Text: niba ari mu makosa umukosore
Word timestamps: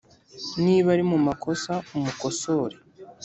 niba 0.63 0.87
ari 0.95 1.03
mu 1.11 1.17
makosa 1.27 1.73
umukosore 1.97 2.75